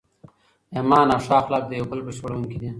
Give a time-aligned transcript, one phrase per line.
[0.75, 2.69] ایمان او ښه اخلاق د یو بل بشپړونکي دي.